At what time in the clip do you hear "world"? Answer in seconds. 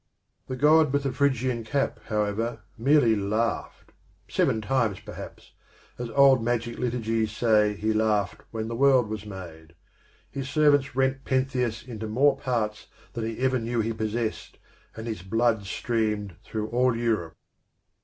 8.75-9.09